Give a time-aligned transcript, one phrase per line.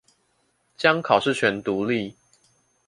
[0.03, 0.03] 將
[0.99, 2.15] 考試權獨立